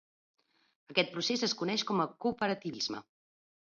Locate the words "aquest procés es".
0.93-1.55